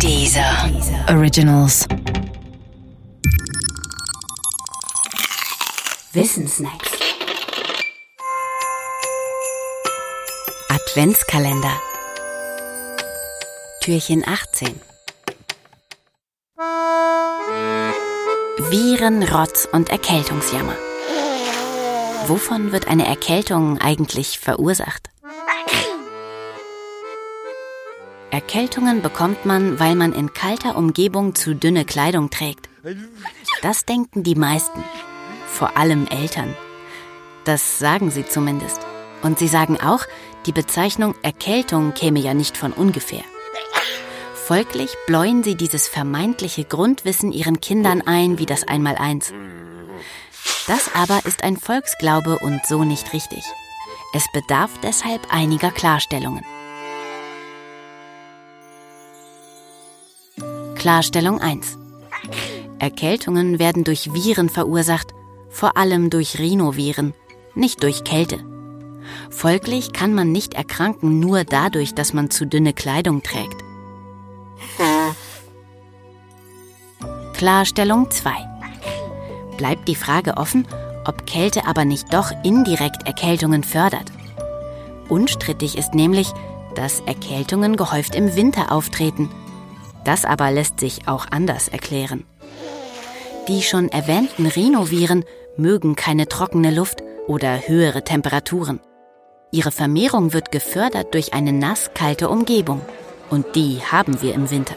Dieser 0.00 0.70
Originals. 1.08 1.86
Wissensnacks. 6.12 6.90
Adventskalender. 10.68 11.72
Türchen 13.80 14.24
18. 14.26 14.80
Viren, 18.70 19.22
Rotz 19.22 19.66
und 19.72 19.90
Erkältungsjammer. 19.90 20.76
Wovon 22.26 22.72
wird 22.72 22.88
eine 22.88 23.06
Erkältung 23.06 23.78
eigentlich 23.78 24.38
verursacht? 24.38 25.13
Erkältungen 28.34 29.00
bekommt 29.00 29.46
man, 29.46 29.78
weil 29.78 29.94
man 29.94 30.12
in 30.12 30.32
kalter 30.32 30.74
Umgebung 30.74 31.36
zu 31.36 31.54
dünne 31.54 31.84
Kleidung 31.84 32.30
trägt. 32.30 32.68
Das 33.62 33.84
denken 33.84 34.24
die 34.24 34.34
meisten, 34.34 34.82
vor 35.46 35.76
allem 35.76 36.08
Eltern. 36.08 36.52
Das 37.44 37.78
sagen 37.78 38.10
sie 38.10 38.26
zumindest. 38.26 38.80
Und 39.22 39.38
sie 39.38 39.46
sagen 39.46 39.80
auch, 39.80 40.04
die 40.46 40.52
Bezeichnung 40.52 41.14
Erkältung 41.22 41.94
käme 41.94 42.18
ja 42.18 42.34
nicht 42.34 42.56
von 42.56 42.72
ungefähr. 42.72 43.22
Folglich 44.34 44.90
bläuen 45.06 45.44
sie 45.44 45.54
dieses 45.54 45.86
vermeintliche 45.86 46.64
Grundwissen 46.64 47.30
ihren 47.30 47.60
Kindern 47.60 48.02
ein 48.04 48.40
wie 48.40 48.46
das 48.46 48.66
Einmaleins. 48.66 49.32
Das 50.66 50.90
aber 50.92 51.24
ist 51.24 51.44
ein 51.44 51.56
Volksglaube 51.56 52.40
und 52.40 52.66
so 52.66 52.82
nicht 52.82 53.12
richtig. 53.12 53.44
Es 54.12 54.26
bedarf 54.32 54.72
deshalb 54.82 55.32
einiger 55.32 55.70
Klarstellungen. 55.70 56.44
Klarstellung 60.84 61.40
1. 61.40 61.78
Erkältungen 62.78 63.58
werden 63.58 63.84
durch 63.84 64.12
Viren 64.12 64.50
verursacht, 64.50 65.14
vor 65.48 65.78
allem 65.78 66.10
durch 66.10 66.38
Rhinoviren, 66.38 67.14
nicht 67.54 67.82
durch 67.82 68.04
Kälte. 68.04 68.44
Folglich 69.30 69.94
kann 69.94 70.12
man 70.12 70.30
nicht 70.30 70.52
erkranken 70.52 71.20
nur 71.20 71.44
dadurch, 71.44 71.94
dass 71.94 72.12
man 72.12 72.28
zu 72.28 72.46
dünne 72.46 72.74
Kleidung 72.74 73.22
trägt. 73.22 73.64
Klarstellung 77.32 78.10
2. 78.10 78.30
Bleibt 79.56 79.88
die 79.88 79.94
Frage 79.96 80.36
offen, 80.36 80.66
ob 81.06 81.26
Kälte 81.26 81.66
aber 81.66 81.86
nicht 81.86 82.12
doch 82.12 82.30
indirekt 82.42 83.06
Erkältungen 83.06 83.64
fördert. 83.64 84.12
Unstrittig 85.08 85.78
ist 85.78 85.94
nämlich, 85.94 86.30
dass 86.74 87.00
Erkältungen 87.06 87.78
gehäuft 87.78 88.14
im 88.14 88.36
Winter 88.36 88.70
auftreten. 88.70 89.30
Das 90.04 90.24
aber 90.24 90.50
lässt 90.50 90.80
sich 90.80 91.08
auch 91.08 91.26
anders 91.30 91.68
erklären. 91.68 92.24
Die 93.48 93.62
schon 93.62 93.88
erwähnten 93.88 94.46
Rhinoviren 94.46 95.24
mögen 95.56 95.96
keine 95.96 96.28
trockene 96.28 96.70
Luft 96.70 97.02
oder 97.26 97.66
höhere 97.66 98.04
Temperaturen. 98.04 98.80
Ihre 99.50 99.70
Vermehrung 99.70 100.32
wird 100.32 100.50
gefördert 100.50 101.14
durch 101.14 101.32
eine 101.32 101.52
nasskalte 101.52 102.28
Umgebung. 102.28 102.80
Und 103.30 103.54
die 103.54 103.80
haben 103.90 104.20
wir 104.20 104.34
im 104.34 104.50
Winter. 104.50 104.76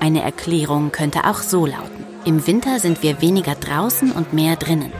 Eine 0.00 0.22
Erklärung 0.22 0.92
könnte 0.92 1.24
auch 1.26 1.38
so 1.38 1.66
lauten. 1.66 2.04
Im 2.24 2.46
Winter 2.46 2.78
sind 2.78 3.02
wir 3.02 3.20
weniger 3.20 3.54
draußen 3.54 4.12
und 4.12 4.32
mehr 4.32 4.56
drinnen. 4.56 4.92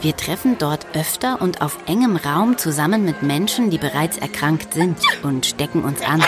Wir 0.00 0.16
treffen 0.16 0.56
dort 0.58 0.86
öfter 0.94 1.42
und 1.42 1.60
auf 1.60 1.76
engem 1.86 2.16
Raum 2.16 2.56
zusammen 2.56 3.04
mit 3.04 3.22
Menschen, 3.22 3.70
die 3.70 3.78
bereits 3.78 4.16
erkrankt 4.16 4.74
sind 4.74 4.96
und 5.24 5.44
stecken 5.44 5.82
uns 5.82 6.02
an. 6.02 6.22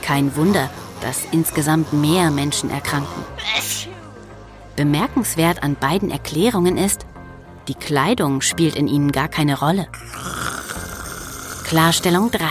Kein 0.00 0.34
Wunder, 0.34 0.70
dass 1.02 1.26
insgesamt 1.30 1.92
mehr 1.92 2.30
Menschen 2.30 2.70
erkranken. 2.70 3.22
Bemerkenswert 4.76 5.62
an 5.62 5.76
beiden 5.76 6.10
Erklärungen 6.10 6.78
ist, 6.78 7.04
die 7.68 7.74
Kleidung 7.74 8.40
spielt 8.40 8.76
in 8.76 8.88
ihnen 8.88 9.12
gar 9.12 9.28
keine 9.28 9.58
Rolle. 9.58 9.86
Klarstellung 11.64 12.30
3. 12.30 12.46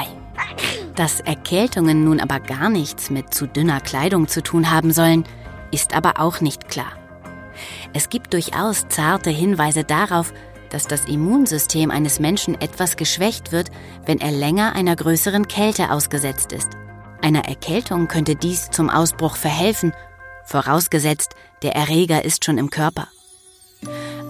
Dass 0.95 1.21
Erkältungen 1.21 2.03
nun 2.03 2.19
aber 2.19 2.39
gar 2.39 2.69
nichts 2.69 3.09
mit 3.09 3.33
zu 3.33 3.47
dünner 3.47 3.81
Kleidung 3.81 4.27
zu 4.27 4.43
tun 4.43 4.69
haben 4.69 4.93
sollen, 4.93 5.23
ist 5.71 5.95
aber 5.95 6.19
auch 6.19 6.39
nicht 6.39 6.69
klar. 6.69 6.98
Es 7.93 8.09
gibt 8.09 8.33
durchaus 8.33 8.87
zarte 8.89 9.29
Hinweise 9.29 9.83
darauf, 9.83 10.33
dass 10.69 10.87
das 10.87 11.05
Immunsystem 11.05 11.91
eines 11.91 12.19
Menschen 12.19 12.59
etwas 12.59 12.95
geschwächt 12.95 13.51
wird, 13.51 13.71
wenn 14.05 14.21
er 14.21 14.31
länger 14.31 14.73
einer 14.73 14.95
größeren 14.95 15.47
Kälte 15.47 15.91
ausgesetzt 15.91 16.51
ist. 16.51 16.69
Einer 17.21 17.45
Erkältung 17.45 18.07
könnte 18.07 18.35
dies 18.35 18.69
zum 18.69 18.89
Ausbruch 18.89 19.35
verhelfen, 19.35 19.93
vorausgesetzt, 20.45 21.35
der 21.63 21.75
Erreger 21.75 22.23
ist 22.23 22.45
schon 22.45 22.57
im 22.57 22.69
Körper. 22.69 23.07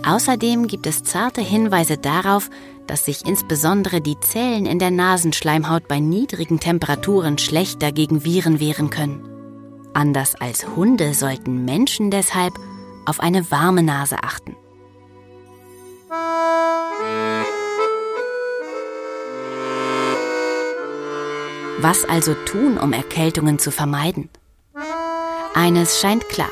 Außerdem 0.06 0.68
gibt 0.68 0.88
es 0.88 1.04
zarte 1.04 1.42
Hinweise 1.42 1.98
darauf, 1.98 2.50
dass 2.88 3.06
sich 3.06 3.26
insbesondere 3.26 4.02
die 4.02 4.20
Zellen 4.20 4.66
in 4.66 4.80
der 4.80 4.92
Nasenschleimhaut 4.92 5.88
bei 5.88 6.00
niedrigen 6.00 6.60
Temperaturen 6.60 7.38
schlechter 7.38 7.92
gegen 7.92 8.24
Viren 8.24 8.60
wehren 8.60 8.90
können. 8.90 9.24
Anders 9.94 10.36
als 10.36 10.66
Hunde 10.76 11.14
sollten 11.14 11.66
Menschen 11.66 12.10
deshalb 12.10 12.54
auf 13.10 13.20
eine 13.20 13.50
warme 13.52 13.84
Nase 13.84 14.24
achten. 14.24 14.56
Was 21.82 22.06
also 22.06 22.34
tun, 22.46 22.78
um 22.78 22.94
Erkältungen 22.94 23.58
zu 23.58 23.72
vermeiden? 23.72 24.30
Eines 25.56 26.00
scheint 26.00 26.28
klar. 26.30 26.52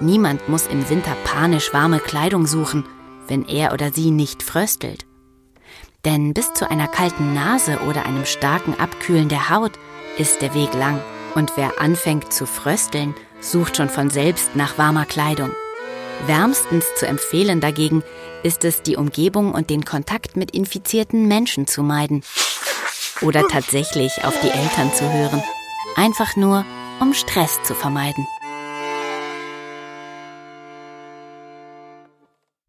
Niemand 0.00 0.48
muss 0.48 0.66
im 0.66 0.88
Winter 0.90 1.16
panisch 1.24 1.72
warme 1.72 2.00
Kleidung 2.00 2.46
suchen, 2.46 2.84
wenn 3.28 3.46
er 3.46 3.72
oder 3.72 3.92
sie 3.92 4.10
nicht 4.10 4.42
fröstelt. 4.42 5.06
Denn 6.04 6.34
bis 6.34 6.52
zu 6.52 6.70
einer 6.70 6.88
kalten 6.88 7.34
Nase 7.34 7.78
oder 7.88 8.04
einem 8.04 8.26
starken 8.26 8.78
Abkühlen 8.78 9.28
der 9.28 9.48
Haut 9.48 9.72
ist 10.18 10.42
der 10.42 10.54
Weg 10.54 10.74
lang. 10.74 11.00
Und 11.34 11.56
wer 11.56 11.80
anfängt 11.80 12.32
zu 12.32 12.46
frösteln, 12.46 13.14
sucht 13.40 13.76
schon 13.76 13.88
von 13.88 14.10
selbst 14.10 14.56
nach 14.56 14.78
warmer 14.78 15.04
Kleidung. 15.04 15.50
Wärmstens 16.26 16.86
zu 16.96 17.06
empfehlen 17.06 17.60
dagegen 17.60 18.02
ist 18.42 18.64
es, 18.64 18.82
die 18.82 18.96
Umgebung 18.96 19.52
und 19.52 19.70
den 19.70 19.84
Kontakt 19.84 20.36
mit 20.36 20.52
infizierten 20.52 21.28
Menschen 21.28 21.66
zu 21.66 21.82
meiden. 21.82 22.22
Oder 23.22 23.46
tatsächlich 23.48 24.24
auf 24.24 24.38
die 24.40 24.50
Eltern 24.50 24.92
zu 24.92 25.10
hören. 25.10 25.42
Einfach 25.96 26.36
nur, 26.36 26.64
um 27.00 27.14
Stress 27.14 27.62
zu 27.62 27.74
vermeiden. 27.74 28.26